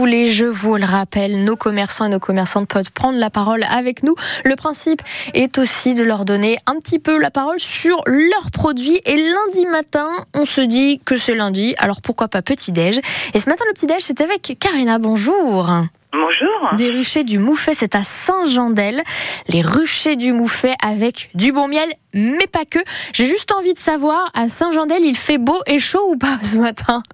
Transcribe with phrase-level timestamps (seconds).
[0.00, 3.64] Tous les jeux, vous le rappelle, nos commerçants et nos commerçantes peuvent prendre la parole
[3.68, 4.14] avec nous.
[4.44, 5.02] Le principe
[5.34, 9.00] est aussi de leur donner un petit peu la parole sur leurs produits.
[9.06, 13.00] Et lundi matin, on se dit que c'est lundi, alors pourquoi pas petit-déj
[13.34, 15.00] Et ce matin, le petit-déj, c'est avec Karina.
[15.00, 15.68] Bonjour.
[16.12, 16.74] Bonjour.
[16.76, 19.02] Des ruchers du Mouffet, c'est à Saint-Jean-d'El.
[19.48, 22.78] Les ruchers du Mouffet avec du bon miel, mais pas que.
[23.12, 26.58] J'ai juste envie de savoir, à Saint-Jean-d'El, il fait beau et chaud ou pas ce
[26.58, 27.02] matin?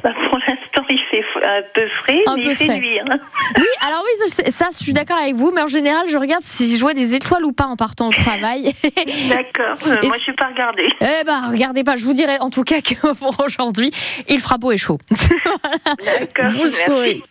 [0.00, 0.57] Bah, pour l'instant,
[0.88, 2.78] il fait un peu frais, Un mais peu il fait frais.
[2.78, 2.98] nuit.
[3.00, 3.04] hein.
[3.58, 6.42] Oui, alors oui, ça, ça, je suis d'accord avec vous, mais en général, je regarde
[6.42, 8.72] si je vois des étoiles ou pas en partant au travail.
[9.28, 9.76] D'accord.
[9.86, 10.88] Euh, moi, je suis pas regardée.
[11.00, 13.90] eh ben, regardez pas, je vous dirai en tout cas que pour aujourd'hui,
[14.28, 14.98] il fera beau et chaud.
[15.10, 16.50] D'accord.
[16.52, 16.84] Vous le merci.
[16.86, 17.22] saurez.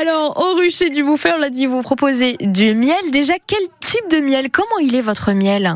[0.00, 3.10] Alors, au rucher du Bouffet, on l'a dit, vous proposez du miel.
[3.10, 4.50] Déjà, quel type de miel?
[4.50, 5.72] Comment il est votre miel?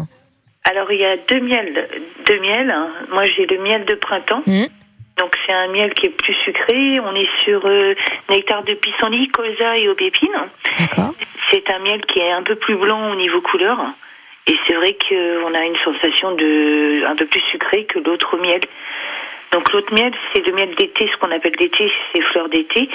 [0.65, 1.89] Alors, il y a deux miels.
[2.27, 2.75] Deux miels.
[3.13, 4.43] Moi, j'ai le miel de printemps.
[4.47, 4.67] Mhm.
[5.17, 7.01] Donc, c'est un miel qui est plus sucré.
[7.01, 7.95] On est sur euh,
[8.29, 10.37] nectar de pissenlit, colza et aubépine.
[10.79, 11.15] D'accord.
[11.51, 13.79] C'est un miel qui est un peu plus blanc au niveau couleur.
[14.47, 18.61] Et c'est vrai qu'on a une sensation de un peu plus sucré que l'autre miel.
[19.53, 22.89] Donc l'autre miel, c'est le miel d'été, ce qu'on appelle d'été, c'est fleurs d'été.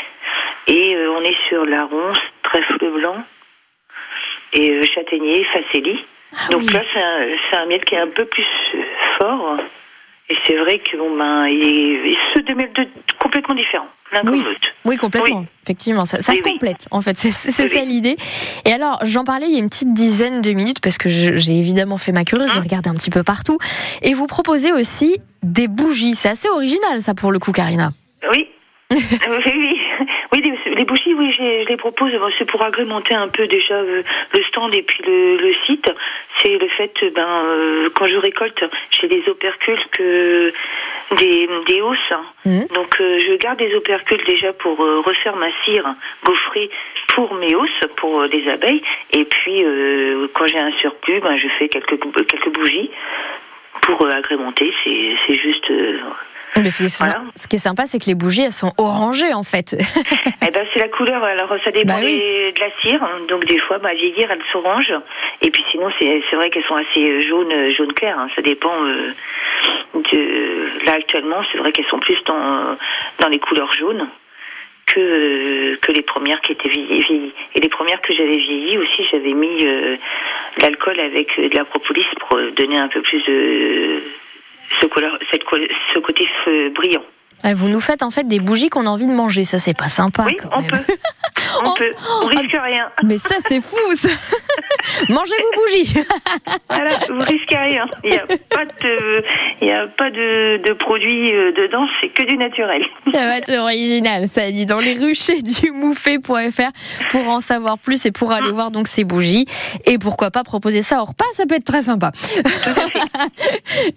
[0.68, 3.18] Et euh, on est sur la ronce, trèfle blanc
[4.54, 6.04] et euh, châtaignier, facélie.
[6.52, 6.74] Donc oui.
[6.74, 8.48] là, c'est un, miel qui est un peu plus
[9.18, 9.58] fort.
[10.32, 12.88] Et c'est vrai que bon, ben, il est, et ceux deux miels de,
[13.20, 14.42] complètement différents, l'un Oui.
[14.86, 15.46] Oui, complètement.
[15.64, 16.88] Effectivement, ça, ça Oui, se complète.
[16.90, 18.16] En fait, c'est ça l'idée.
[18.64, 21.52] Et alors, j'en parlais il y a une petite dizaine de minutes parce que j'ai
[21.52, 23.58] évidemment fait ma curieuse, j'ai Hein regardé un petit peu partout.
[24.04, 26.16] Et vous proposez aussi des bougies.
[26.16, 27.92] C'est assez original, ça, pour le coup, Karina.
[28.32, 28.48] Oui.
[28.92, 29.80] Oui, oui.
[30.34, 32.12] Oui, les, les bougies, oui, je les propose.
[32.38, 34.02] C'est pour agrémenter un peu déjà euh,
[34.34, 35.92] le stand et puis le, le site.
[36.42, 40.54] C'est le fait, euh, ben, euh, quand je récolte, j'ai des opercules que
[41.18, 42.14] des, des hausses.
[42.46, 42.68] Mhm.
[42.74, 45.86] Donc, euh, je garde des opercules déjà pour euh, refaire ma cire
[46.24, 46.70] gaufrée
[47.14, 48.82] pour mes hausses, pour les abeilles.
[49.12, 49.66] Et puis,
[50.34, 52.90] quand j'ai un surplus, ben, je fais quelques, quelques bougies
[53.82, 54.74] pour agrémenter.
[54.86, 55.70] C'est c'est juste.
[56.58, 57.22] Mais ce, qui est, Voilà.
[57.36, 59.76] ce qui est sympa, c'est que les bougies, elles sont orangées, en fait.
[60.44, 61.24] Eh ben, c'est la couleur.
[61.24, 62.18] Alors, ça dépend Bah oui.
[62.18, 63.08] des- de la cire.
[63.30, 64.92] Donc, des fois, bah, vieillir, elles s'orange.
[65.42, 68.18] Et puis, sinon, c'est vrai qu'elles sont assez euh, jaunes, euh, jaune clair.
[68.20, 68.28] hein.
[68.36, 68.74] Ça dépend.
[68.84, 69.14] euh,
[69.94, 70.86] de...
[70.86, 72.76] Là, actuellement, c'est vrai qu'elles sont plus dans,
[73.20, 74.08] dans les couleurs jaunes
[74.88, 77.32] que, que les premières qui étaient vieillies.
[77.56, 79.96] Et les premières que j'avais vieillies aussi, j'avais mis euh,
[80.58, 84.04] de l'alcool avec de la propolis pour donner un peu plus de
[84.92, 85.42] couleur, cette,
[85.94, 86.28] ce côté
[86.76, 87.04] brillant.
[87.44, 89.44] Eh, Vous nous faites en fait des bougies qu'on a envie de manger.
[89.46, 90.26] Ça, c'est pas sympa.
[90.28, 90.70] oui, on même.
[90.70, 90.78] peut.
[91.64, 91.92] On Oh, peut.
[92.24, 92.90] On risque rien.
[93.04, 93.78] Mais ça, c'est fou.
[95.10, 95.94] Mangez vos bougies.
[96.70, 97.86] Voilà, vous risquez rien.
[98.04, 99.24] Il n'y a pas de,
[99.62, 102.84] il y a pas de, de produits euh, dedans, c'est que du naturel.
[103.08, 106.72] Ah bah, c'est original, ça dit dans les ruchers du mouffet.fr
[107.10, 109.46] pour en savoir plus et pour aller voir donc ces bougies
[109.86, 112.12] et pourquoi pas proposer ça au repas, ça peut être très sympa.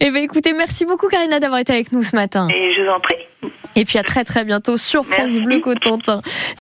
[0.00, 2.48] et ben écoutez, merci beaucoup Karina d'avoir été avec nous ce matin.
[2.48, 3.16] Et je vous en prie.
[3.76, 5.40] Et puis à très très bientôt sur France Merci.
[5.40, 6.22] Bleu Cotentin.